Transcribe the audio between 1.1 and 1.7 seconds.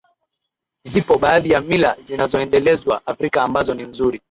baadhi ya